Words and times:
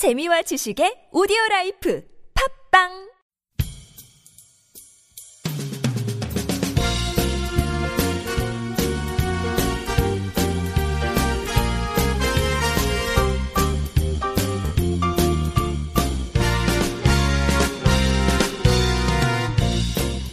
재미와 0.00 0.40
지식의 0.40 1.12
오디오 1.12 1.36
life 1.50 2.02
팟빵 2.32 2.88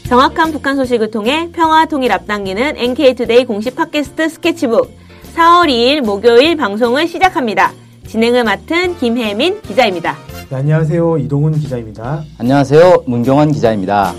정확한 0.07 0.54
북한 0.54 0.77
소식을 0.77 1.11
통해 1.11 1.49
평화 1.52 1.86
통일 1.88 2.13
앞당기는 2.13 2.77
NK투데이 2.77 3.43
공식 3.43 3.75
팟캐스트 3.75 4.29
스케치북 4.29 4.97
4월 5.36 5.68
2일 5.68 6.05
목요일 6.05 6.55
방송을 6.55 7.09
시작합니다. 7.09 7.73
진행을 8.08 8.46
맡은 8.46 8.96
김혜민 8.98 9.62
기자입니다. 9.62 10.16
네, 10.50 10.56
안녕하세요. 10.56 11.18
이동훈 11.18 11.52
기자입니다. 11.54 12.24
안녕하세요. 12.38 13.04
문경환 13.06 13.52
기자입니다. 13.52 14.14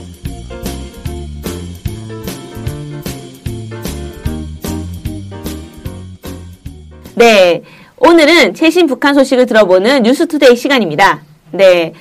네. 7.14 7.62
오늘은 7.96 8.54
최신 8.54 8.86
북한 8.86 9.14
소식을 9.14 9.46
들어보는 9.46 10.02
뉴스투데이 10.02 10.54
시간입니다. 10.54 11.22
네. 11.50 11.94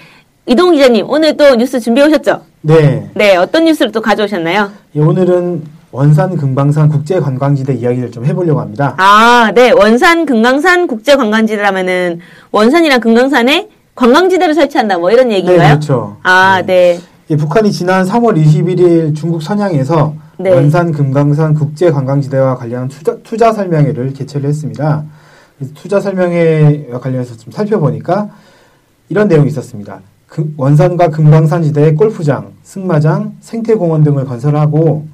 이동훈 0.46 0.76
기자님, 0.76 1.10
오늘 1.10 1.36
또 1.38 1.56
뉴스 1.56 1.80
준비해 1.80 2.06
오셨죠? 2.08 2.44
네. 2.62 3.10
네. 3.16 3.36
어떤 3.38 3.64
뉴스를 3.64 3.92
또 3.92 4.02
가져오셨나요? 4.02 4.72
예, 4.96 5.00
오늘은 5.00 5.64
원산 5.92 6.36
금방산 6.36 6.90
국제 6.90 7.20
관광지대 7.20 7.74
이야기를 7.74 8.12
좀 8.12 8.26
해보려고 8.26 8.60
합니다. 8.60 8.94
아, 8.98 9.52
네. 9.56 9.72
원산 9.72 10.26
금강산 10.26 10.88
국제 10.88 11.16
관광지대라면은 11.16 12.20
원산이랑 12.52 13.00
금강산에 13.00 13.70
관광지대를 13.96 14.54
설치한다 14.54 14.98
뭐 14.98 15.12
이런 15.12 15.32
얘기인가요? 15.32 15.60
네, 15.60 15.68
그렇죠. 15.70 16.18
아, 16.24 16.62
네. 16.66 17.00
예, 17.30 17.36
북한이 17.36 17.72
지난 17.72 18.06
3월 18.06 18.42
21일 18.42 19.16
중국 19.16 19.42
선양에서 19.42 20.14
네. 20.40 20.52
원산 20.52 20.92
금강산 20.92 21.54
국제 21.54 21.90
관광지대와 21.90 22.58
관련한 22.58 22.90
투자, 22.90 23.18
투자 23.24 23.54
설명회를 23.54 24.14
개최를 24.14 24.48
했습니다. 24.50 25.04
투자 25.74 26.00
설명회와 26.00 27.00
관련해서 27.00 27.36
좀 27.38 27.52
살펴보니까 27.52 28.30
이런 29.10 29.28
내용이 29.28 29.48
있었습니다. 29.48 30.02
그 30.28 30.54
원산과 30.58 31.08
금강산 31.10 31.64
지대에 31.64 31.94
골프장, 31.94 32.52
승마장, 32.64 33.38
생태공원 33.40 34.04
등을 34.04 34.26
건설하고 34.26 35.08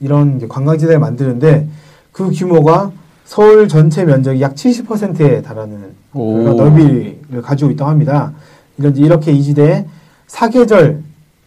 이런 0.00 0.36
이제 0.36 0.46
관광지대를 0.48 0.98
만드는데 0.98 1.68
그 2.12 2.30
규모가 2.30 2.92
서울 3.24 3.68
전체 3.68 4.04
면적이 4.04 4.40
약 4.42 4.54
70%에 4.54 5.42
달하는 5.42 5.94
오. 6.12 6.34
그런 6.38 6.56
넓이를 6.56 7.42
가지고 7.42 7.70
있다고 7.70 7.90
합니다. 7.90 8.32
이런 8.78 8.96
이렇게 8.96 9.32
이 9.32 9.42
지대에 9.42 9.86
사계절 10.26 11.02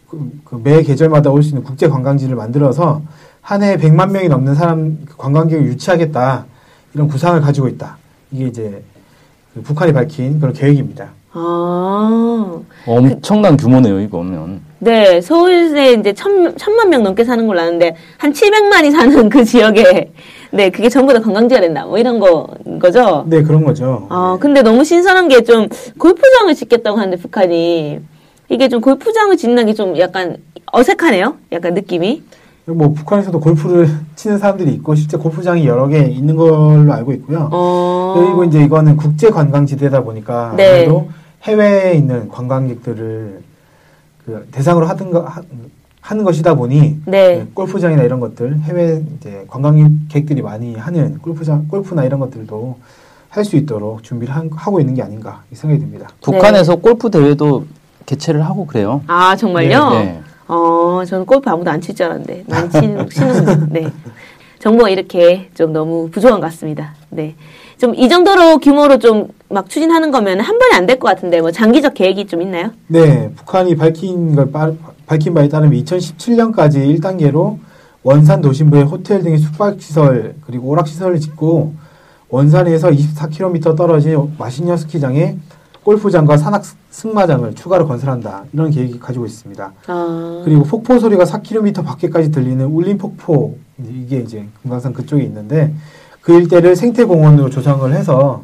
그, 0.09 0.31
그매 0.45 0.81
계절마다 0.83 1.29
올 1.29 1.43
수 1.43 1.49
있는 1.49 1.63
국제 1.63 1.87
관광지를 1.87 2.35
만들어서 2.35 3.01
한 3.41 3.61
해에 3.63 3.77
100만 3.77 4.11
명이 4.11 4.27
넘는 4.29 4.55
사람 4.55 4.97
그 5.05 5.15
관광객을 5.17 5.65
유치하겠다 5.67 6.45
이런 6.93 7.07
구상을 7.07 7.39
가지고 7.41 7.67
있다. 7.67 7.97
이게 8.31 8.47
이제 8.47 8.83
그 9.53 9.61
북한이 9.61 9.93
밝힌 9.93 10.39
그런 10.39 10.53
계획입니다. 10.53 11.09
아. 11.33 12.59
엄청난 12.85 13.55
규모네요, 13.57 13.99
이거면. 14.01 14.61
네, 14.79 15.21
서울에 15.21 15.93
이제 15.93 16.13
천, 16.13 16.55
천만 16.57 16.89
명 16.89 17.03
넘게 17.03 17.23
사는 17.23 17.47
걸로 17.47 17.59
아는데, 17.61 17.95
한 18.17 18.31
700만이 18.31 18.91
사는 18.91 19.29
그 19.29 19.43
지역에, 19.43 20.11
네, 20.51 20.69
그게 20.69 20.87
전부 20.87 21.13
다 21.13 21.19
관광지가 21.19 21.61
된다. 21.61 21.85
뭐 21.85 21.97
이런 21.97 22.19
거, 22.19 22.47
거죠? 22.79 23.25
네 23.27 23.41
그런 23.41 23.63
거죠. 23.63 24.05
아, 24.09 24.37
근데 24.39 24.61
너무 24.61 24.83
신선한 24.83 25.29
게 25.29 25.41
좀, 25.43 25.67
골프장을 25.97 26.53
짓겠다고 26.53 26.97
하는데, 26.97 27.17
북한이. 27.17 27.99
이게 28.49 28.69
좀 28.69 28.79
골프장을 28.79 29.35
짓는 29.35 29.65
게 29.65 29.73
좀 29.73 29.97
약간 29.97 30.37
어색하네요? 30.71 31.35
약간 31.51 31.73
느낌이. 31.73 32.23
뭐 32.65 32.91
북한에서도 32.93 33.39
골프를 33.39 33.87
치는 34.15 34.37
사람들이 34.37 34.71
있고 34.73 34.93
실제 34.95 35.17
골프장이 35.17 35.65
여러 35.65 35.87
개 35.87 35.99
있는 35.99 36.35
걸로 36.35 36.91
알고 36.91 37.13
있고요. 37.13 37.49
어. 37.51 38.15
그리고 38.17 38.43
이제 38.43 38.61
이거는 38.61 38.97
국제 38.97 39.29
관광지대다 39.29 40.03
보니까 40.03 40.53
네. 40.57 40.87
해외에 41.43 41.93
있는 41.93 42.27
관광객들을 42.27 43.39
그 43.39 43.46
대상으로 44.51 44.85
하던 44.87 45.11
거 45.11 45.21
하, 45.21 45.41
하는 46.01 46.23
것이다 46.23 46.53
보니 46.55 47.01
네. 47.05 47.39
그 47.39 47.53
골프장이나 47.53 48.03
이런 48.03 48.19
것들 48.19 48.59
해외 48.61 49.03
이제 49.17 49.45
관광객들이 49.47 50.41
많이 50.41 50.75
하는 50.75 51.17
골프장 51.19 51.67
골프나 51.67 52.03
이런 52.05 52.19
것들도 52.19 52.77
할 53.29 53.43
수 53.45 53.55
있도록 53.57 54.03
준비를 54.03 54.33
한- 54.33 54.49
하고 54.55 54.79
있는 54.79 54.95
게 54.95 55.03
아닌가 55.03 55.43
이 55.51 55.55
생각이 55.55 55.79
듭니다. 55.81 56.07
북한에서 56.23 56.77
골프 56.77 57.11
대회도 57.11 57.65
개최를 58.07 58.43
하고 58.43 58.65
그래요. 58.65 59.01
아, 59.05 59.35
정말요? 59.35 59.89
네. 59.91 60.21
어, 60.47 61.03
저는 61.05 61.25
골프 61.25 61.49
아무도 61.49 61.69
안 61.69 61.79
칠 61.81 61.93
줄 61.93 62.05
알았는데. 62.07 62.45
많이 62.47 62.69
치는, 62.71 63.09
치는, 63.09 63.69
네. 63.69 63.91
정보가 64.59 64.89
이렇게 64.89 65.49
좀 65.53 65.71
너무 65.73 66.09
부족한 66.09 66.39
것 66.39 66.47
같습니다. 66.47 66.95
네. 67.09 67.35
좀 67.77 67.93
이 67.95 68.07
정도로 68.09 68.57
규모로 68.59 68.97
좀 68.97 69.27
막 69.49 69.69
추진하는 69.69 70.11
거면 70.11 70.39
한 70.41 70.57
번에 70.59 70.75
안 70.75 70.85
될 70.85 70.99
것 70.99 71.07
같은데, 71.07 71.41
뭐 71.41 71.51
장기적 71.51 71.93
계획이 71.93 72.27
좀 72.27 72.41
있나요? 72.41 72.71
네, 72.87 73.31
북한이 73.35 73.75
밝힌 73.75 74.35
걸 74.35 74.51
빠- 74.51 74.71
밝힌 75.05 75.33
바에 75.33 75.47
따르면 75.47 75.73
2017년까지 75.83 76.99
1단계로 76.99 77.57
원산 78.03 78.41
도심부에 78.41 78.81
호텔 78.83 79.21
등의 79.23 79.37
숙박시설 79.39 80.35
그리고 80.45 80.67
오락시설을 80.69 81.19
짓고 81.19 81.73
원산에서 82.29 82.89
24km 82.89 83.75
떨어진 83.77 84.33
마신여 84.37 84.75
스키장에 84.77 85.37
골프장과 85.83 86.35
산악 86.37 86.65
스- 86.65 86.75
승마장을 86.91 87.53
추가로 87.55 87.87
건설한다 87.87 88.43
이런 88.51 88.69
계획이 88.71 88.99
가지고 88.99 89.25
있습니다. 89.25 89.71
아. 89.87 90.41
그리고 90.43 90.63
폭포 90.63 90.99
소리가 90.99 91.23
4km 91.23 91.85
밖에까지 91.85 92.31
들리는 92.31 92.65
울림 92.65 92.97
폭포 92.97 93.57
이게 93.87 94.17
이제 94.19 94.45
금강산 94.61 94.91
그쪽에 94.93 95.23
있는데 95.23 95.73
그 96.21 96.33
일대를 96.33 96.75
생태공원으로 96.75 97.49
조성을 97.49 97.93
해서 97.93 98.43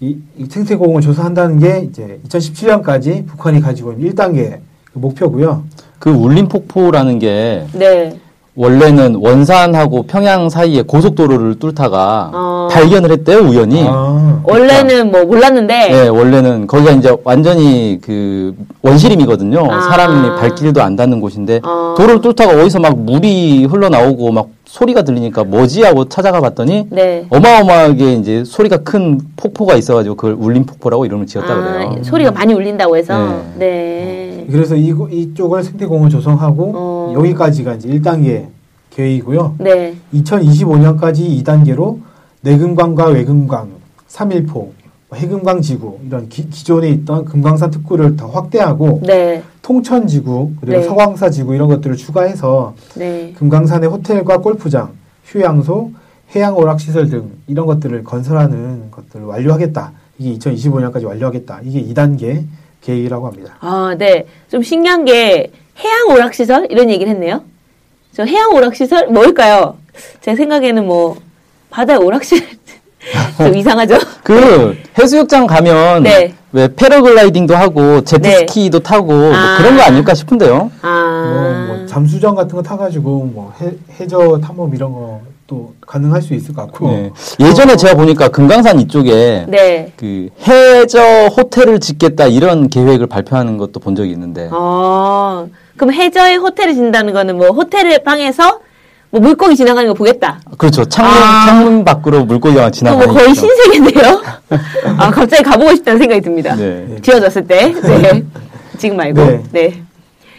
이, 0.00 0.16
이 0.36 0.46
생태공원을 0.46 1.02
조성한다는 1.02 1.58
게 1.58 1.86
이제 1.88 2.20
2017년까지 2.28 3.26
북한이 3.26 3.60
가지고 3.60 3.92
있는 3.92 4.12
1단계 4.12 4.58
그 4.92 4.98
목표고요. 4.98 5.64
그 5.98 6.10
울림 6.10 6.48
폭포라는 6.48 7.18
게 7.18 7.66
네. 7.72 8.18
원래는 8.56 9.16
원산하고 9.16 10.04
평양 10.04 10.48
사이에 10.48 10.82
고속도로를 10.82 11.58
뚫다가 11.58 12.30
어. 12.32 12.68
발견을 12.70 13.10
했대요, 13.10 13.38
우연히. 13.38 13.84
아, 13.88 14.23
원래는 14.44 15.10
뭐 15.10 15.24
몰랐는데, 15.24 15.88
네, 15.88 16.08
원래는 16.08 16.66
거기가 16.66 16.92
이제 16.92 17.16
완전히 17.24 17.98
그 18.02 18.54
원시림이거든요. 18.82 19.66
아. 19.70 19.80
사람이 19.80 20.40
발길도 20.40 20.82
안 20.82 20.96
닿는 20.96 21.20
곳인데 21.20 21.60
어. 21.64 21.94
도로를 21.96 22.20
뚫다가 22.20 22.60
어디서 22.60 22.80
막 22.80 22.98
물이 22.98 23.64
흘러나오고 23.64 24.32
막 24.32 24.48
소리가 24.66 25.02
들리니까 25.02 25.44
뭐지 25.44 25.82
하고 25.82 26.08
찾아가 26.08 26.40
봤더니 26.40 26.88
네. 26.90 27.26
어마어마하게 27.30 28.14
이제 28.14 28.44
소리가 28.44 28.78
큰 28.78 29.20
폭포가 29.36 29.76
있어가지고 29.76 30.16
그걸 30.16 30.36
울림 30.38 30.66
폭포라고 30.66 31.06
이름을 31.06 31.26
지었다 31.26 31.54
그래요. 31.54 31.94
아, 31.98 32.02
소리가 32.02 32.30
많이 32.32 32.52
울린다고 32.52 32.96
해서, 32.96 33.42
네. 33.56 34.44
네. 34.46 34.46
그래서 34.50 34.74
이, 34.76 34.92
이쪽을 35.10 35.62
생태공원 35.62 36.10
조성하고 36.10 36.72
어. 36.74 37.14
여기까지가 37.16 37.74
이제 37.74 37.88
1단계 37.88 38.46
계획이고요. 38.90 39.56
네. 39.58 39.94
2025년까지 40.14 41.42
2단계로 41.42 41.98
내금광과 42.42 43.06
외금광, 43.06 43.68
3일포, 44.08 44.70
해금광 45.14 45.60
지구 45.60 45.98
이런 46.06 46.28
기, 46.28 46.48
기존에 46.48 46.88
있던 46.90 47.24
금강산 47.24 47.70
특구를 47.70 48.16
더 48.16 48.28
확대하고 48.28 49.00
네. 49.04 49.42
통천 49.62 50.06
지구 50.06 50.52
그리고 50.60 50.78
네. 50.78 50.82
서광사 50.82 51.30
지구 51.30 51.54
이런 51.54 51.68
것들을 51.68 51.96
추가해서 51.96 52.74
네. 52.94 53.32
금강산의 53.36 53.88
호텔과 53.88 54.38
골프장, 54.38 54.92
휴양소, 55.26 55.92
해양 56.34 56.56
오락 56.56 56.80
시설 56.80 57.08
등 57.08 57.30
이런 57.46 57.66
것들을 57.66 58.02
건설하는 58.04 58.90
것들을 58.90 59.24
완료하겠다. 59.24 59.92
이게 60.18 60.38
2025년까지 60.38 61.06
완료하겠다. 61.06 61.60
이게 61.62 61.82
2단계 61.82 62.44
계획이라고 62.80 63.26
합니다. 63.26 63.56
아, 63.60 63.94
네. 63.98 64.26
좀 64.48 64.62
신기한 64.62 65.04
게 65.04 65.50
해양 65.78 66.08
오락 66.10 66.34
시설 66.34 66.66
이런 66.70 66.90
얘기를 66.90 67.10
했네요. 67.12 67.42
저 68.12 68.24
해양 68.24 68.52
오락 68.52 68.74
시설 68.74 69.08
뭘까요? 69.08 69.76
제 70.20 70.34
생각에는 70.34 70.86
뭐 70.86 71.16
바다에 71.70 71.96
오락실 71.96 72.46
좀 73.38 73.54
이상하죠. 73.54 73.98
그 74.22 74.76
해수욕장 74.98 75.46
가면 75.46 76.02
네. 76.02 76.34
왜 76.52 76.68
패러글라이딩도 76.74 77.56
하고 77.56 78.02
제트스키도 78.04 78.80
타고 78.80 79.12
뭐 79.12 79.34
아. 79.34 79.58
그런 79.58 79.76
거 79.76 79.82
아닐까 79.82 80.14
싶은데요. 80.14 80.56
뭐, 80.56 80.70
아, 80.82 81.64
뭐 81.68 81.86
잠수정 81.86 82.34
같은 82.34 82.54
거 82.54 82.62
타가지고 82.62 83.30
뭐 83.34 83.52
해, 83.60 83.72
해저 83.98 84.38
탐험 84.40 84.72
이런 84.74 84.92
것도 84.92 85.74
가능할 85.80 86.22
수 86.22 86.34
있을 86.34 86.54
것 86.54 86.62
같고 86.62 86.88
네. 86.88 87.10
예전에 87.40 87.76
제가 87.76 87.94
보니까 87.94 88.28
금강산 88.28 88.78
이쪽에 88.80 89.46
네. 89.48 89.92
그 89.96 90.28
해저 90.46 91.26
호텔을 91.36 91.80
짓겠다 91.80 92.26
이런 92.26 92.68
계획을 92.68 93.08
발표하는 93.08 93.58
것도 93.58 93.80
본 93.80 93.96
적이 93.96 94.12
있는데 94.12 94.48
어, 94.52 95.48
그럼 95.76 95.92
해저에 95.92 96.36
호텔을 96.36 96.74
진다는 96.74 97.12
거는 97.12 97.36
뭐 97.36 97.48
호텔 97.48 98.02
방에서 98.04 98.60
뭐 99.14 99.20
물고기 99.20 99.54
지나가는 99.54 99.86
거 99.86 99.94
보겠다. 99.94 100.40
그렇죠. 100.58 100.84
창문 100.84 101.12
아. 101.14 101.46
창문 101.46 101.84
밖으로 101.84 102.24
물고기가 102.24 102.68
지나가는 102.72 103.06
뭐 103.06 103.14
거의. 103.14 103.32
신세계인데요? 103.32 104.20
아, 104.98 105.10
갑자기 105.12 105.44
가보고 105.44 105.72
싶다는 105.76 106.00
생각이 106.00 106.20
듭니다. 106.20 106.56
네. 106.56 106.96
지어졌을 107.00 107.46
때. 107.46 107.72
네. 107.80 108.24
지금 108.76 108.96
말고. 108.96 109.24
네. 109.24 109.42
네. 109.52 109.82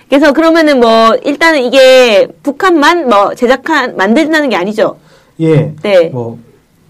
그래서 0.10 0.34
그러면은 0.34 0.82
뭐, 0.82 1.16
일단은 1.24 1.64
이게 1.64 2.28
북한만 2.44 3.08
뭐 3.08 3.34
제작한, 3.34 3.96
만든다는 3.96 4.50
게 4.50 4.58
아니죠? 4.58 4.98
예. 5.40 5.74
네. 5.82 6.10
뭐 6.10 6.38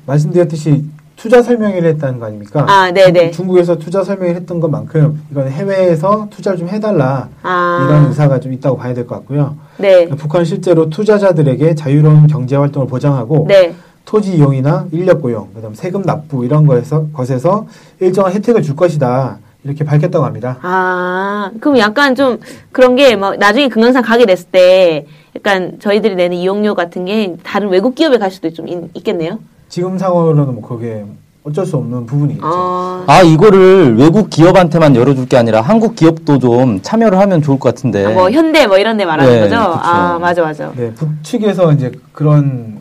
말씀드렸듯이 0.07 0.85
투자 1.15 1.43
설명회를 1.43 1.87
했다는 1.91 2.19
거 2.19 2.25
아닙니까? 2.25 2.65
아, 2.67 2.89
네네. 2.91 3.29
중국에서 3.29 3.77
투자 3.77 4.03
설명회를 4.03 4.41
했던 4.41 4.59
것만큼 4.59 5.21
이건 5.31 5.49
해외에서 5.49 6.29
투자를 6.31 6.57
좀 6.57 6.67
해달라 6.67 7.29
아. 7.43 7.85
이런 7.87 8.07
의사가 8.07 8.39
좀 8.39 8.53
있다고 8.53 8.75
봐야 8.77 8.95
될 8.95 9.05
것 9.05 9.13
같고요. 9.17 9.55
네. 9.77 10.07
북한은 10.07 10.45
실제로 10.45 10.89
투자자들에게 10.89 11.75
자유로운 11.75 12.27
경제 12.27 12.55
활동을 12.55 12.87
보장하고 12.87 13.45
네. 13.47 13.73
토지 14.05 14.35
이용이나 14.35 14.87
인력 14.91 15.21
고용, 15.21 15.49
그다음 15.53 15.73
세금 15.73 16.03
납부 16.03 16.45
이런 16.45 16.65
거에서 16.67 17.07
것에서 17.11 17.67
일정한 17.99 18.33
혜택을 18.33 18.61
줄 18.61 18.75
것이다 18.75 19.39
이렇게 19.63 19.83
밝혔다고 19.83 20.23
합니다. 20.23 20.57
아, 20.61 21.51
그럼 21.59 21.79
약간 21.79 22.13
좀 22.13 22.39
그런 22.71 22.95
게뭐 22.95 23.37
나중에 23.37 23.67
금강산 23.67 24.03
가게 24.03 24.25
됐을 24.25 24.47
때 24.51 25.07
약간 25.35 25.79
저희들이 25.79 26.15
내는 26.15 26.37
이용료 26.37 26.75
같은 26.75 27.05
게 27.05 27.35
다른 27.43 27.69
외국 27.69 27.95
기업에 27.95 28.17
갈 28.17 28.31
수도 28.31 28.53
좀 28.53 28.67
있, 28.67 29.03
겠네요 29.03 29.39
지금 29.67 29.97
상황으로는 29.97 30.55
뭐 30.55 30.61
그게 30.61 31.03
어쩔 31.47 31.63
수 31.63 31.77
없는 31.77 32.07
부분이겠죠. 32.07 32.43
아, 32.43 33.03
아 33.05 33.21
이거를 33.21 33.95
외국 33.97 34.31
기업한테만 34.31 34.95
열어줄 34.95 35.27
게 35.27 35.37
아니라 35.37 35.61
한국 35.61 35.95
기업도 35.95 36.39
좀 36.39 36.81
참여를 36.81 37.19
하면 37.19 37.43
좋을 37.43 37.59
것 37.59 37.73
같은데. 37.73 38.07
뭐 38.07 38.31
현대 38.31 38.65
뭐 38.65 38.79
이런 38.79 38.97
데 38.97 39.05
말하는 39.05 39.31
네, 39.31 39.39
거죠? 39.41 39.55
그쵸. 39.55 39.79
아, 39.83 40.17
맞아, 40.19 40.41
맞아. 40.41 40.71
네, 40.75 40.91
북측에서 40.95 41.71
이제 41.73 41.91
그런 42.13 42.79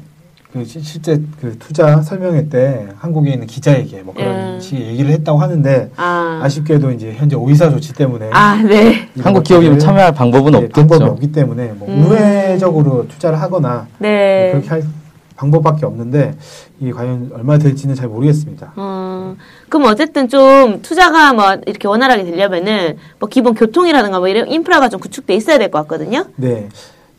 그 0.51 0.65
시- 0.65 0.81
실제 0.81 1.21
그 1.43 1.59
투자 1.59 2.01
설명회 2.01 2.49
때 2.49 2.87
한국에 2.97 3.33
있는 3.33 3.47
기자에게 3.47 4.03
뭐 4.03 4.15
그런 4.15 4.55
음. 4.55 4.59
식의 4.61 4.87
얘기를 4.87 5.11
했다고 5.11 5.39
하는데 5.39 5.91
아, 5.97 6.41
아쉽게도 6.45 6.91
이제 6.93 7.13
현재 7.15 7.37
오이사 7.37 7.69
조치 7.69 7.93
때문에 7.93 8.31
아, 8.33 8.57
네. 8.63 9.09
이런 9.15 9.27
한국 9.27 9.45
기업이 9.45 9.67
것들을 9.67 9.79
참여할 9.79 10.15
방법은 10.15 10.53
네, 10.53 10.59
없겠죠. 10.59 10.75
방법이 10.87 11.05
없기 11.05 11.33
때문에 11.33 11.73
뭐 11.77 11.89
음. 11.89 12.07
우회적으로 12.07 13.07
투자를 13.09 13.39
하거나 13.43 13.89
네. 13.99 14.53
그렇게 14.53 14.69
할 14.71 14.83
방법밖에 15.37 15.85
없는데 15.87 16.35
이게 16.81 16.93
과연 16.93 17.31
얼마 17.35 17.59
될지는 17.59 17.95
잘 17.95 18.09
모르겠습니다. 18.09 18.73
음, 18.79 19.37
그럼 19.69 19.87
어쨌든 19.91 20.29
좀 20.29 20.81
투자가 20.83 21.33
뭐 21.33 21.45
이렇게 21.67 21.89
원활하게 21.89 22.25
되려면은 22.25 22.97
뭐 23.19 23.29
기본 23.29 23.55
교통이라든가 23.55 24.19
뭐 24.19 24.29
이런 24.29 24.49
인프라가 24.49 24.89
좀 24.89 25.01
구축돼 25.01 25.35
있어야 25.35 25.59
될 25.59 25.71
것 25.71 25.79
같거든요. 25.81 26.27
네. 26.37 26.69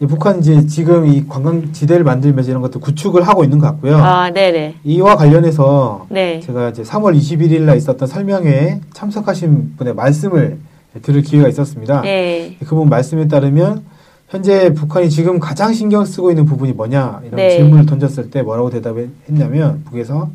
이 0.02 0.06
북한 0.08 0.40
이제 0.40 0.66
지금 0.68 1.08
이 1.08 1.26
관광지대를 1.28 2.04
만들면서 2.04 2.50
이런 2.50 2.62
것도 2.62 2.80
구축을 2.82 3.24
하고 3.24 3.44
있는 3.46 3.60
것 3.60 3.68
같고요. 3.68 3.96
아, 3.98 4.30
네네. 4.30 4.76
이와 4.84 5.16
관련해서 5.16 6.06
네. 6.10 6.42
제가 6.42 6.70
이제 6.70 6.84
3월 6.84 7.18
21일 7.18 7.62
날 7.62 7.78
있었던 7.78 8.06
설명회에 8.08 8.82
참석하신 8.94 9.76
분의 9.78 9.96
말씀을 9.96 10.58
들을 11.02 11.22
기회가 11.22 11.48
있었습니다. 11.48 12.02
네. 12.02 12.58
그분 12.68 12.90
말씀에 12.90 13.28
따르면 13.30 13.84
현재 14.28 14.74
북한이 14.74 15.10
지금 15.10 15.40
가장 15.40 15.74
신경 15.74 16.04
쓰고 16.04 16.32
있는 16.32 16.46
부분이 16.46 16.74
뭐냐 16.74 17.22
이런 17.24 17.36
네. 17.36 17.58
질문을 17.58 17.86
던졌을 17.86 18.32
때 18.32 18.42
뭐라고 18.42 18.70
대답했냐면 18.70 19.84
북에서 19.86 20.30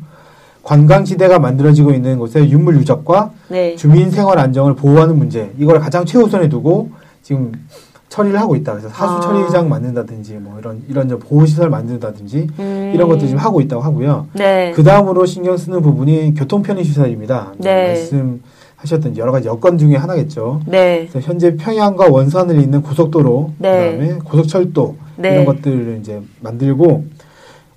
관광지대가 0.63 1.39
만들어지고 1.39 1.91
있는 1.91 2.19
곳의 2.19 2.51
유물 2.51 2.77
유적과 2.77 3.31
네. 3.49 3.75
주민 3.75 4.11
생활 4.11 4.39
안정을 4.39 4.75
보호하는 4.75 5.17
문제 5.17 5.51
이걸 5.57 5.79
가장 5.79 6.05
최우선에 6.05 6.49
두고 6.49 6.91
지금 7.21 7.51
처리를 8.09 8.39
하고 8.39 8.55
있다. 8.55 8.73
그래서 8.73 8.89
하수 8.89 9.13
아. 9.13 9.19
처리장 9.21 9.69
만든다든지 9.69 10.33
뭐 10.33 10.59
이런 10.59 10.83
이런 10.89 11.07
저 11.07 11.17
보호 11.17 11.45
시설 11.45 11.69
만든다든지 11.69 12.47
음. 12.59 12.91
이런 12.93 13.07
것도 13.07 13.21
지금 13.21 13.37
하고 13.37 13.61
있다고 13.61 13.81
하고요. 13.81 14.27
네. 14.33 14.73
그 14.75 14.83
다음으로 14.83 15.25
신경 15.25 15.57
쓰는 15.57 15.81
부분이 15.81 16.33
교통 16.35 16.61
편의 16.61 16.83
시설입니다. 16.83 17.53
네. 17.57 17.87
말씀 17.87 18.41
하셨던 18.81 19.17
여러 19.17 19.31
가지 19.31 19.47
여건 19.47 19.77
중에 19.77 19.95
하나겠죠. 19.95 20.61
네. 20.65 21.07
현재 21.21 21.55
평양과 21.55 22.07
원산을 22.09 22.59
잇는 22.59 22.81
고속도로, 22.81 23.53
네. 23.59 23.91
그다음에 23.97 24.19
고속철도 24.23 24.95
네. 25.17 25.33
이런 25.33 25.45
것들을 25.45 25.99
이제 26.01 26.19
만들고 26.39 27.05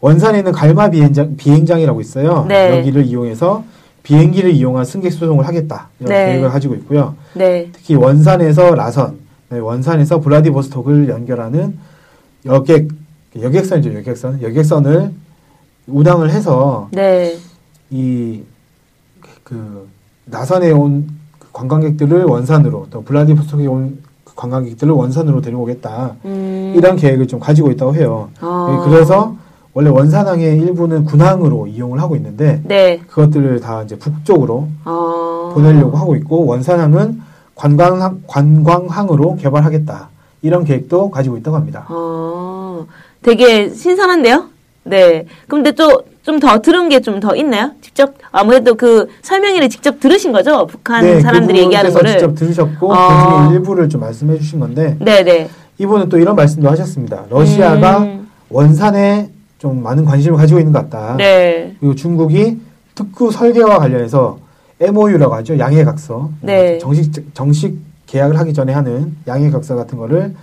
원산에 0.00 0.38
있는 0.38 0.52
갈마 0.52 0.90
비행장, 0.90 1.36
비행장이라고 1.36 2.00
있어요. 2.00 2.46
네. 2.48 2.78
여기를 2.78 3.04
이용해서 3.04 3.64
비행기를 4.02 4.50
이용한 4.50 4.84
승객 4.84 5.12
수송을 5.12 5.46
하겠다 5.46 5.88
이런 5.98 6.12
네. 6.12 6.26
계획을 6.26 6.50
가지고 6.50 6.74
있고요. 6.76 7.14
네. 7.34 7.68
특히 7.72 7.94
원산에서 7.94 8.74
라선, 8.74 9.18
네, 9.50 9.58
원산에서 9.58 10.20
블라디보스톡을 10.20 11.08
연결하는 11.08 11.78
여객 12.46 12.88
여객선이죠 13.38 13.94
여객선 13.94 14.42
여객선을 14.42 15.10
운항을 15.86 16.30
해서 16.30 16.88
네. 16.92 17.36
이그 17.90 18.44
나선에 20.26 20.70
온그 20.70 21.06
관광객들을 21.52 22.24
원산으로 22.24 22.86
또 22.90 23.02
블라디보스톡에 23.02 23.66
온그 23.66 24.34
관광객들을 24.34 24.92
원산으로 24.92 25.40
데려오겠다 25.40 26.16
음. 26.24 26.72
이런 26.76 26.96
계획을 26.96 27.28
좀 27.28 27.40
가지고 27.40 27.70
있다고 27.70 27.94
해요. 27.94 28.30
아. 28.40 28.68
네, 28.70 28.90
그래서 28.90 29.36
원래 29.72 29.90
원산항의 29.90 30.58
일부는 30.58 31.04
군항으로 31.04 31.66
이용을 31.66 32.00
하고 32.00 32.16
있는데 32.16 32.62
네. 32.64 33.00
그것들을 33.08 33.60
다 33.60 33.82
이제 33.82 33.98
북쪽으로 33.98 34.68
아. 34.84 35.50
보내려고 35.54 35.96
하고 35.96 36.14
있고 36.16 36.46
원산항은 36.46 37.22
관광항 37.54 38.22
관광항으로 38.26 39.36
개발하겠다 39.36 40.08
이런 40.42 40.64
계획도 40.64 41.10
가지고 41.10 41.36
있다고 41.36 41.56
합니다. 41.56 41.86
아. 41.88 42.84
되게 43.22 43.70
신선한데요? 43.70 44.44
네. 44.84 45.26
근데 45.48 45.72
또 45.72 46.04
좀 46.24 46.40
더 46.40 46.58
들은 46.60 46.88
게 46.88 47.00
좀 47.00 47.20
더 47.20 47.36
있나요? 47.36 47.72
직접 47.82 48.14
아무래도 48.32 48.74
그 48.74 49.08
설명회를 49.22 49.68
직접 49.68 50.00
들으신 50.00 50.32
거죠? 50.32 50.66
북한 50.66 51.20
사람들이 51.20 51.58
얘기하는 51.60 51.92
거를. 51.92 52.10
직접 52.12 52.34
들으셨고 52.34 52.94
아. 52.94 53.42
그중에 53.42 53.54
일부를 53.58 53.88
좀 53.88 54.00
말씀해 54.00 54.38
주신 54.38 54.58
건데 54.58 54.96
네, 55.00 55.22
네. 55.22 55.48
이분은 55.78 56.08
또 56.08 56.18
이런 56.18 56.34
말씀도 56.34 56.70
하셨습니다. 56.70 57.24
러시아가 57.30 57.98
음. 57.98 58.28
원산에 58.48 59.30
좀 59.58 59.82
많은 59.82 60.04
관심을 60.04 60.36
가지고 60.38 60.60
있는 60.60 60.72
것 60.72 60.88
같다. 60.88 61.16
네. 61.16 61.74
그리고 61.78 61.94
중국이 61.94 62.58
특구 62.94 63.30
설계와 63.30 63.78
관련해서 63.78 64.38
MOU라고 64.80 65.34
하죠. 65.36 65.58
양해각서. 65.58 66.30
네. 66.40 66.78
정식 66.78 67.34
정식 67.34 67.76
계약을 68.06 68.38
하기 68.38 68.54
전에 68.54 68.72
하는 68.72 69.16
양해각서 69.26 69.76
같은 69.76 69.98
거를 69.98 70.34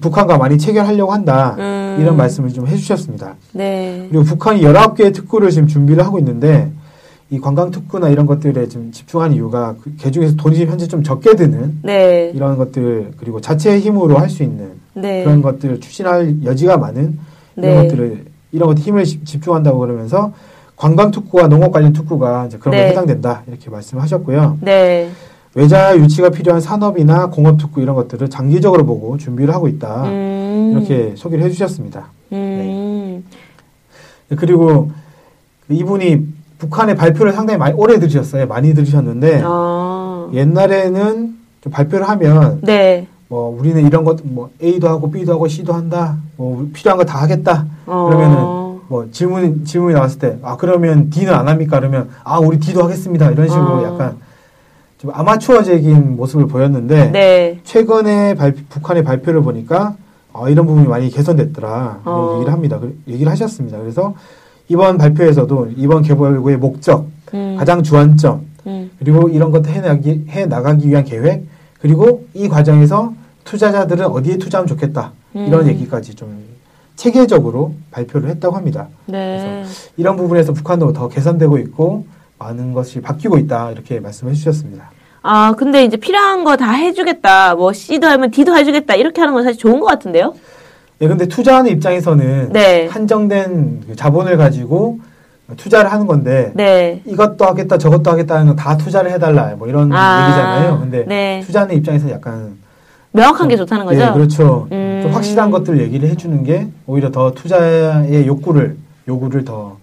북한과 0.00 0.38
많이 0.38 0.58
체결하려고 0.58 1.12
한다. 1.12 1.56
음. 1.58 1.96
이런 2.00 2.16
말씀을 2.16 2.50
좀 2.52 2.66
해주셨습니다. 2.66 3.34
네. 3.52 4.06
그리고 4.10 4.24
북한이 4.24 4.60
19개의 4.62 5.14
특구를 5.14 5.50
지금 5.50 5.66
준비를 5.66 6.04
하고 6.04 6.18
있는데 6.18 6.70
이 7.30 7.40
관광 7.40 7.70
특구나 7.70 8.08
이런 8.08 8.26
것들에 8.26 8.68
좀 8.68 8.90
집중한 8.92 9.32
이유가 9.34 9.74
그, 9.82 9.92
그 10.00 10.10
중에서 10.10 10.36
돈이 10.36 10.56
지금 10.56 10.72
현재 10.72 10.86
좀 10.86 11.02
적게 11.02 11.34
드는 11.36 11.78
네. 11.82 12.32
이런 12.34 12.56
것들 12.56 13.12
그리고 13.18 13.40
자체의 13.40 13.80
힘으로 13.80 14.16
할 14.18 14.30
수 14.30 14.42
있는 14.42 14.72
네. 14.94 15.24
그런 15.24 15.42
것들을 15.42 15.80
추진할 15.80 16.36
여지가 16.44 16.78
많은 16.78 17.18
이런 17.56 17.70
네. 17.76 17.82
것들을 17.82 18.24
이런 18.52 18.68
것들 18.68 18.82
힘을 18.82 19.04
집- 19.04 19.26
집중한다고 19.26 19.78
그러면서 19.78 20.32
관광 20.76 21.10
특구와 21.10 21.48
농업 21.48 21.72
관련 21.72 21.92
특구가 21.92 22.46
이제 22.46 22.56
그런 22.58 22.72
네. 22.76 22.84
게 22.84 22.88
해당된다 22.90 23.42
이렇게 23.48 23.68
말씀하셨고요. 23.68 24.58
네. 24.62 25.10
외자 25.54 25.96
유치가 25.96 26.30
필요한 26.30 26.60
산업이나 26.60 27.26
공업 27.30 27.58
특구 27.58 27.80
이런 27.80 27.94
것들을 27.96 28.28
장기적으로 28.30 28.84
보고 28.84 29.16
준비를 29.16 29.52
하고 29.54 29.66
있다 29.68 30.04
음. 30.04 30.72
이렇게 30.76 31.14
소개를 31.16 31.44
해주셨습니다. 31.46 32.06
음. 32.32 33.24
그리고 34.36 34.90
이분이 35.68 36.26
북한의 36.58 36.96
발표를 36.96 37.32
상당히 37.32 37.58
많이 37.58 37.74
오래 37.74 37.98
들으셨어요. 37.98 38.46
많이 38.46 38.74
들으셨는데 38.74 39.42
아. 39.44 40.28
옛날에는 40.32 41.36
좀 41.62 41.72
발표를 41.72 42.08
하면 42.08 42.60
네. 42.62 43.06
뭐 43.28 43.48
우리는 43.58 43.86
이런 43.86 44.04
것 44.04 44.18
뭐 44.24 44.50
A도 44.62 44.88
하고 44.88 45.10
B도 45.10 45.32
하고 45.32 45.48
C도 45.48 45.72
한다. 45.72 46.16
뭐 46.36 46.68
필요한 46.72 46.98
거 46.98 47.04
다 47.04 47.20
하겠다. 47.22 47.66
어. 47.86 48.06
그러면은 48.06 48.36
뭐 48.88 49.06
질문 49.10 49.64
질문이 49.64 49.94
나왔을 49.94 50.18
때 50.18 50.38
아 50.42 50.56
그러면 50.56 51.10
D는 51.10 51.32
안 51.32 51.48
합니까? 51.48 51.78
그러면 51.78 52.08
아 52.24 52.38
우리 52.38 52.58
D도 52.58 52.82
하겠습니다. 52.84 53.30
이런 53.30 53.48
식으로 53.48 53.64
어. 53.66 53.84
약간 53.84 54.16
좀 54.98 55.12
아마추어적인 55.14 56.16
모습을 56.16 56.48
보였는데 56.48 57.10
네. 57.12 57.60
최근에 57.64 58.34
발- 58.34 58.54
북한의 58.68 59.04
발표를 59.04 59.42
보니까 59.42 59.94
어, 60.32 60.48
이런 60.48 60.66
부분이 60.66 60.86
많이 60.88 61.08
개선됐더라. 61.08 62.00
이런 62.02 62.14
어. 62.14 62.34
얘기를 62.34 62.52
합니다. 62.52 62.78
그- 62.78 62.98
얘기를 63.08 63.30
하셨습니다. 63.32 63.78
그래서 63.78 64.14
이번 64.68 64.98
발표에서도 64.98 65.68
이번 65.76 66.02
개발구의 66.02 66.58
목적, 66.58 67.06
음. 67.32 67.56
가장 67.58 67.82
주안점, 67.82 68.42
음. 68.66 68.90
그리고 68.98 69.28
이런 69.28 69.50
것들 69.50 69.72
해나기, 69.72 70.26
해 70.28 70.46
나가기 70.46 70.88
위한 70.88 71.04
계획, 71.04 71.44
그리고 71.80 72.26
이 72.34 72.48
과정에서 72.48 73.14
투자자들은 73.44 74.04
어디에 74.06 74.36
투자하면 74.36 74.66
좋겠다. 74.66 75.12
이런 75.32 75.62
음. 75.62 75.68
얘기까지 75.68 76.14
좀 76.14 76.36
체계적으로 76.96 77.74
발표를 77.92 78.28
했다고 78.30 78.56
합니다. 78.56 78.88
네. 79.06 79.64
이런 79.96 80.16
부분에서 80.16 80.52
북한도 80.52 80.92
더 80.92 81.08
개선되고 81.08 81.56
있고 81.58 82.04
많은 82.38 82.72
것이 82.72 83.00
바뀌고 83.00 83.38
있다. 83.38 83.72
이렇게 83.72 84.00
말씀해 84.00 84.32
주셨습니다. 84.34 84.90
아, 85.22 85.52
근데 85.58 85.84
이제 85.84 85.96
필요한 85.96 86.44
거 86.44 86.56
다 86.56 86.70
해주겠다. 86.72 87.54
뭐, 87.56 87.72
C도 87.72 88.06
하면 88.06 88.30
D도 88.30 88.56
해주겠다. 88.56 88.94
이렇게 88.94 89.20
하는 89.20 89.34
건 89.34 89.42
사실 89.44 89.58
좋은 89.58 89.80
것 89.80 89.86
같은데요? 89.86 90.34
예, 91.00 91.08
근데 91.08 91.26
투자하는 91.26 91.70
입장에서는 91.72 92.52
네. 92.52 92.86
한정된 92.88 93.84
그 93.88 93.96
자본을 93.96 94.36
가지고 94.36 94.98
투자를 95.56 95.90
하는 95.92 96.06
건데 96.06 96.50
네. 96.54 97.02
이것도 97.06 97.44
하겠다 97.44 97.78
저것도 97.78 98.10
하겠다 98.10 98.34
하는 98.34 98.48
거다 98.54 98.76
투자를 98.76 99.12
해달라 99.12 99.54
뭐 99.56 99.68
이런 99.68 99.92
아, 99.92 100.26
얘기잖아요. 100.26 100.80
근데 100.80 101.04
네. 101.06 101.40
투자하는 101.46 101.76
입장에서 101.76 102.10
약간 102.10 102.58
명확한 103.12 103.46
게 103.48 103.56
좋다는 103.56 103.86
거죠? 103.86 103.98
네, 104.00 104.12
그렇죠. 104.12 104.66
음. 104.72 105.00
좀 105.04 105.12
확실한 105.12 105.50
것들을 105.52 105.80
얘기를 105.80 106.08
해주는 106.08 106.42
게 106.42 106.68
오히려 106.86 107.10
더 107.12 107.30
투자의 107.32 108.26
욕구를 108.26 108.76
요구를 109.06 109.44
더 109.44 109.78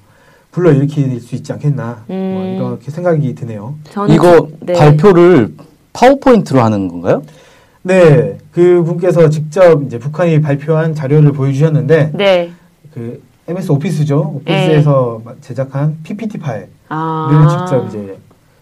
불러일으킬 0.55 1.19
수 1.19 1.35
있지 1.35 1.51
않겠나 1.51 2.03
뭐 2.07 2.15
음. 2.15 2.55
이렇게 2.57 2.89
생각이 2.89 3.35
드네요. 3.35 3.75
저는 3.91 4.15
이거 4.15 4.37
좀- 4.37 4.57
네. 4.61 4.71
발표를 4.73 5.53
파워포인트로 5.91 6.61
하는 6.61 6.87
건가요? 6.87 7.23
네, 7.81 8.37
그 8.53 8.81
분께서 8.85 9.29
직접 9.29 9.83
이제 9.83 9.99
북한이 9.99 10.39
발표한 10.41 10.95
자료를 10.95 11.33
보여주셨는데 11.33 12.11
네. 12.13 12.51
그 12.93 13.21
MS 13.49 13.69
오피스죠. 13.73 14.31
오피스에서 14.37 15.21
제작한 15.41 15.97
PPT 16.03 16.37
파일을 16.37 16.69
아. 16.87 17.57
직접 17.67 17.85
이제 17.89 18.17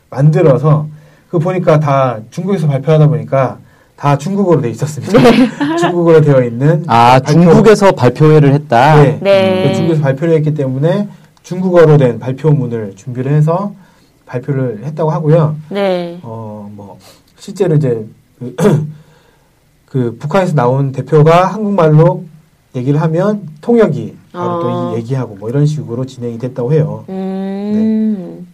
만들어서 0.10 0.88
그 1.30 1.38
보니까 1.38 1.80
다 1.80 2.18
중국에서 2.32 2.66
발표하다 2.68 3.08
보니까 3.08 3.60
다 3.96 4.18
중국어로 4.18 4.62
돼 4.62 4.70
있었습니다. 4.72 5.14
중국어로 5.78 6.22
되어 6.22 6.44
있는 6.44 6.84
아, 6.88 7.20
발표- 7.24 7.32
중국에서 7.44 7.92
발표회를 7.92 8.52
했다. 8.54 9.02
네. 9.04 9.20
네. 9.22 9.68
그 9.70 9.76
중국에서 9.76 10.02
발표를 10.02 10.34
했기 10.36 10.56
때문에 10.56 11.08
중국어로 11.44 11.98
된 11.98 12.20
발표문을 12.20 12.96
준비를 12.96 13.32
해서 13.32 13.74
발표를 14.26 14.84
했다고 14.86 15.12
하고요. 15.12 15.56
네. 15.70 16.20
어, 16.24 16.70
뭐, 16.74 16.98
실제로 17.38 17.76
이제, 17.76 18.06
그, 18.40 18.56
그 19.86 20.18
북한에서 20.20 20.56
나온 20.56 20.92
대표가 20.92 21.46
한국말로 21.46 22.24
얘기를 22.76 23.00
하면 23.02 23.48
통역이 23.62 24.18
바로 24.32 24.60
또 24.62 24.68
어. 24.68 24.94
이 24.94 24.98
얘기하고 24.98 25.36
뭐 25.36 25.50
이런 25.50 25.66
식으로 25.68 26.06
진행이 26.06 26.40
됐다고 26.40 26.74
해요. 26.74 27.06
음. 27.10 28.48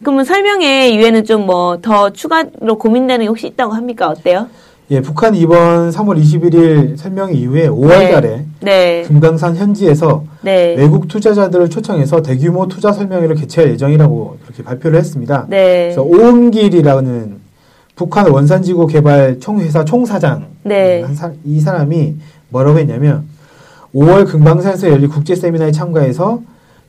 그러면 0.00 0.24
설명회 0.24 0.88
이외에는 0.90 1.24
좀 1.24 1.44
뭐 1.44 1.76
더 1.82 2.10
추가로 2.10 2.78
고민되는 2.78 3.24
게 3.24 3.28
혹시 3.28 3.46
있다고 3.48 3.74
합니까? 3.74 4.08
어때요? 4.08 4.46
예, 4.90 5.02
북한이 5.02 5.38
이번 5.40 5.90
3월 5.90 6.18
21일 6.18 6.96
설명 6.96 7.34
이후에 7.34 7.68
5월 7.68 7.88
네. 7.98 8.10
달에 8.10 8.44
네. 8.62 9.02
금강산 9.06 9.54
현지에서 9.56 10.24
네. 10.40 10.74
외국 10.78 11.08
투자자들을 11.08 11.68
초청해서 11.68 12.22
대규모 12.22 12.68
투자 12.68 12.90
설명회를 12.92 13.36
개최할 13.36 13.72
예정이라고 13.72 14.38
그렇게 14.44 14.62
발표를 14.62 14.98
했습니다. 14.98 15.46
네. 15.50 15.92
그래서 15.94 16.02
오은길이라는 16.02 17.36
북한 17.96 18.30
원산지구 18.30 18.86
개발 18.86 19.38
총회사 19.40 19.84
총사장 19.84 20.46
네. 20.62 21.02
한 21.02 21.14
사- 21.14 21.32
이 21.44 21.60
사람이 21.60 22.14
뭐라고 22.48 22.78
했냐면 22.78 23.24
5월 23.94 24.26
금강산에서 24.26 24.88
열릴 24.88 25.08
국제 25.08 25.34
세미나에 25.34 25.70
참가해서 25.70 26.40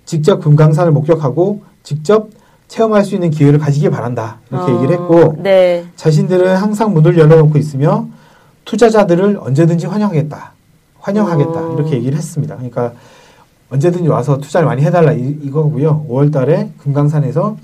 직접 0.05 0.39
금강산을 0.41 0.93
목격하고 0.93 1.63
직접 1.83 2.29
체험할 2.69 3.03
수 3.03 3.15
있는 3.15 3.29
기회를 3.31 3.59
가지길 3.59 3.89
바란다 3.91 4.39
이렇게 4.49 4.71
어, 4.71 4.75
얘기를 4.75 4.95
했고 4.95 5.35
네. 5.39 5.85
자신들은 5.97 6.55
항상 6.55 6.93
문을 6.93 7.17
열어놓고 7.17 7.57
있으며 7.57 8.07
투자자들을 8.63 9.39
언제든지 9.41 9.87
환영하겠다 9.87 10.53
환영하겠다 10.99 11.51
어. 11.51 11.75
이렇게 11.75 11.95
얘기를 11.97 12.17
했습니다. 12.17 12.55
그러니까 12.55 12.93
언제든지 13.71 14.07
와서 14.07 14.37
투자를 14.37 14.67
많이 14.67 14.83
해달라 14.83 15.13
이, 15.13 15.37
이거고요. 15.41 16.05
5월 16.09 16.31
달에 16.31 16.71
금강산에서 16.79 17.57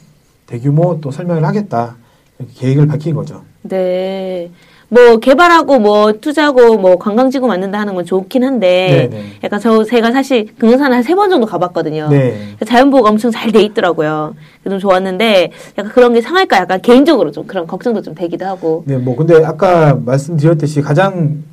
대규모 0.47 0.99
또 1.01 1.11
설명을 1.11 1.45
하겠다 1.45 1.95
이렇게 2.39 2.53
계획을 2.55 2.87
밝힌 2.87 3.15
거죠. 3.15 3.43
네. 3.63 4.51
뭐 4.89 5.17
개발하고 5.17 5.79
뭐 5.79 6.13
투자하고 6.13 6.77
뭐 6.77 6.97
관광지구 6.97 7.47
만든다 7.47 7.79
하는 7.79 7.95
건 7.95 8.05
좋긴 8.05 8.43
한데 8.43 9.07
네, 9.09 9.17
네. 9.17 9.25
약간 9.43 9.59
저 9.59 9.83
제가 9.83 10.11
사실 10.11 10.47
금강산을 10.57 10.95
한 10.95 11.03
세 11.03 11.15
번 11.15 11.29
정도 11.29 11.47
가봤거든요. 11.47 12.09
네. 12.09 12.55
자연보호가 12.65 13.09
엄청 13.09 13.31
잘 13.31 13.51
돼 13.51 13.61
있더라고요. 13.63 14.35
좀 14.63 14.79
좋았는데 14.79 15.51
약간 15.77 15.91
그런 15.91 16.13
게 16.13 16.21
상할까 16.21 16.57
약간 16.57 16.81
개인적으로 16.81 17.31
좀 17.31 17.45
그런 17.47 17.65
걱정도 17.67 18.01
좀 18.01 18.13
되기도 18.15 18.45
하고. 18.45 18.83
네, 18.85 18.97
뭐 18.97 19.15
근데 19.15 19.43
아까 19.43 19.95
말씀드렸듯이 20.05 20.81
가장 20.81 21.43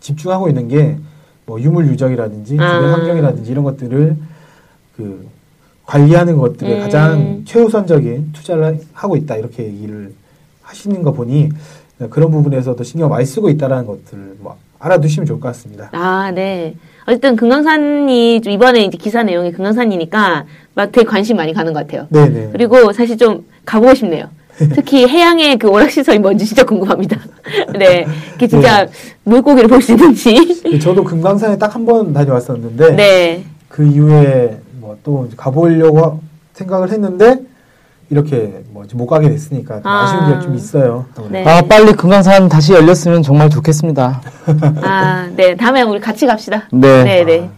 집중하고 0.00 0.48
있는 0.48 0.68
게 0.68 0.96
뭐 1.48 1.60
유물 1.60 1.86
유적이라든지 1.86 2.56
아. 2.58 2.74
주변 2.74 2.90
환경이라든지 2.92 3.52
이런 3.52 3.62
것들을 3.62 4.16
그 4.96 5.28
관리하는 5.84 6.36
것들에 6.38 6.74
음. 6.74 6.80
가장 6.80 7.42
최우선적인 7.44 8.32
투자를 8.32 8.80
하고 8.92 9.14
있다 9.16 9.36
이렇게 9.36 9.62
얘기를 9.64 10.12
하시는 10.62 11.00
거 11.04 11.12
보니 11.12 11.50
그런 12.10 12.30
부분에서도 12.30 12.82
신경 12.84 13.08
많이 13.08 13.24
쓰고 13.24 13.48
있다라는 13.50 13.86
것들을 13.86 14.36
뭐 14.40 14.56
알아두시면 14.78 15.26
좋을 15.26 15.40
것 15.40 15.48
같습니다. 15.48 15.88
아, 15.92 16.30
네. 16.34 16.74
어쨌든 17.06 17.36
금강산이 17.36 18.40
좀 18.42 18.52
이번에 18.52 18.82
이제 18.84 18.98
기사 18.98 19.22
내용이 19.22 19.52
금강산이니까 19.52 20.44
막 20.74 20.92
되게 20.92 21.06
관심 21.06 21.36
많이 21.36 21.52
가는 21.54 21.72
것 21.72 21.80
같아요. 21.86 22.06
네, 22.10 22.28
네. 22.28 22.48
그리고 22.52 22.92
사실 22.92 23.16
좀 23.16 23.44
가보고 23.64 23.94
싶네요. 23.94 24.26
특히 24.74 25.06
해양의 25.06 25.58
그 25.58 25.68
오락시설이 25.68 26.18
뭔지 26.18 26.44
진짜 26.46 26.64
궁금합니다. 26.64 27.18
네. 27.78 28.06
그게 28.32 28.46
진짜 28.48 28.86
물고기를 29.24 29.68
볼 29.68 29.80
수 29.82 29.92
있는지. 29.92 30.78
저도 30.80 31.04
금강산에 31.04 31.56
딱 31.58 31.74
한 31.74 31.84
번 31.86 32.12
다녀왔었는데 32.12 32.96
네. 32.96 33.44
그 33.68 33.86
이후에 33.86 34.58
뭐 34.80 34.96
또 35.04 35.28
가보려고 35.36 36.20
생각을 36.54 36.90
했는데 36.90 37.40
이렇게 38.10 38.62
뭐 38.70 38.84
못 38.94 39.06
가게 39.06 39.28
됐으니까 39.28 39.76
좀 39.82 39.86
아. 39.86 40.04
아쉬운 40.04 40.32
게 40.38 40.44
좀 40.46 40.54
있어요. 40.54 41.06
네. 41.30 41.44
아, 41.44 41.60
빨리 41.62 41.92
금강산 41.92 42.48
다시 42.48 42.72
열렸으면 42.72 43.22
정말 43.22 43.50
좋겠습니다. 43.50 44.20
아, 44.82 45.28
네. 45.34 45.56
다음에 45.56 45.82
우리 45.82 45.98
같이 46.00 46.26
갑시다. 46.26 46.68
네. 46.72 47.02
네, 47.02 47.24
네. 47.24 47.50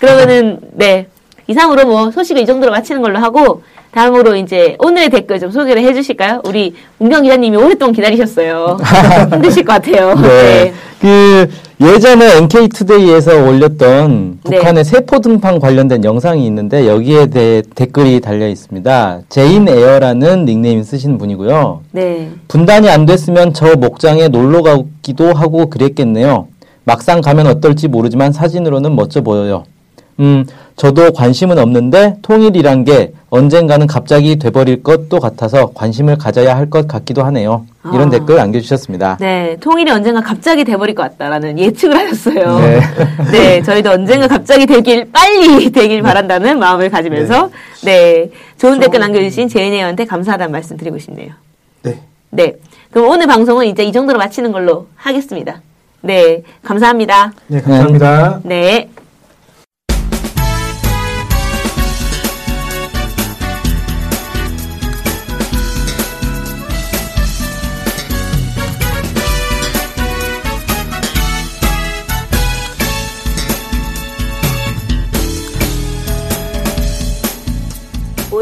그러면은, 0.00 0.58
네. 0.72 1.06
이상으로 1.46 1.86
뭐 1.86 2.10
소식을 2.10 2.42
이 2.42 2.46
정도로 2.46 2.72
마치는 2.72 3.02
걸로 3.02 3.18
하고, 3.18 3.62
다음으로 3.92 4.36
이제 4.36 4.76
오늘의 4.78 5.10
댓글 5.10 5.38
좀 5.38 5.50
소개를 5.50 5.82
해 5.82 5.92
주실까요? 5.92 6.40
우리 6.44 6.74
문경 6.98 7.22
기자님이 7.22 7.56
오랫동안 7.58 7.92
기다리셨어요. 7.92 8.78
힘드실 9.30 9.64
것 9.64 9.74
같아요. 9.74 10.14
네. 10.14 10.72
그 10.98 11.48
예전에 11.78 12.38
NK투데이에서 12.38 13.44
올렸던 13.44 14.38
네. 14.44 14.56
북한의 14.56 14.84
세포 14.84 15.18
등판 15.18 15.58
관련된 15.58 16.04
영상이 16.04 16.46
있는데 16.46 16.86
여기에 16.86 17.26
대해 17.26 17.62
댓글이 17.74 18.20
달려 18.20 18.48
있습니다. 18.48 19.22
제인 19.28 19.68
에어라는 19.68 20.46
닉네임 20.46 20.82
쓰시는 20.82 21.18
분이고요. 21.18 21.80
네. 21.90 22.30
분단이 22.48 22.88
안 22.88 23.04
됐으면 23.04 23.52
저 23.52 23.74
목장에 23.74 24.28
놀러 24.28 24.62
가기도 24.62 25.34
하고 25.34 25.68
그랬겠네요. 25.68 26.48
막상 26.84 27.20
가면 27.20 27.46
어떨지 27.46 27.88
모르지만 27.88 28.32
사진으로는 28.32 28.96
멋져 28.96 29.20
보여요. 29.20 29.64
음, 30.22 30.46
저도 30.76 31.12
관심은 31.12 31.58
없는데 31.58 32.16
통일이란 32.22 32.84
게 32.84 33.12
언젠가는 33.28 33.86
갑자기 33.86 34.36
돼버릴 34.36 34.82
것도 34.82 35.20
같아서 35.20 35.72
관심을 35.74 36.16
가져야 36.16 36.56
할 36.56 36.70
것 36.70 36.88
같기도 36.88 37.22
하네요. 37.24 37.66
이런 37.92 38.08
아. 38.08 38.10
댓글 38.10 38.36
남겨주셨습니다. 38.36 39.18
네. 39.20 39.56
통일이 39.60 39.90
언젠가 39.90 40.20
갑자기 40.22 40.64
돼버릴 40.64 40.94
것 40.94 41.02
같다라는 41.02 41.58
예측을 41.58 41.96
하셨어요. 41.98 42.58
네. 42.60 42.80
네. 43.32 43.62
저희도 43.62 43.90
언젠가 43.90 44.28
갑자기 44.28 44.64
되길, 44.64 45.10
빨리 45.12 45.70
되길 45.70 46.00
바란다는 46.02 46.58
마음을 46.58 46.88
가지면서, 46.88 47.50
네. 47.84 48.30
좋은 48.58 48.78
댓글 48.78 49.00
남겨주신 49.00 49.48
제인혜원한테 49.48 50.06
감사하다는 50.06 50.52
말씀 50.52 50.76
드리고 50.76 50.98
싶네요. 50.98 51.32
네. 51.82 51.98
네. 52.30 52.54
그럼 52.90 53.08
오늘 53.08 53.26
방송은 53.26 53.66
이제 53.66 53.82
이 53.82 53.92
정도로 53.92 54.18
마치는 54.18 54.52
걸로 54.52 54.86
하겠습니다. 54.96 55.60
네. 56.00 56.42
감사합니다. 56.62 57.32
네, 57.48 57.60
감사합니다. 57.60 58.40
네. 58.44 58.88